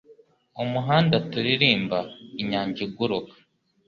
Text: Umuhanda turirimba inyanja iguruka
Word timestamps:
Umuhanda 0.63 1.15
turirimba 1.31 1.99
inyanja 2.41 2.79
iguruka 2.87 3.35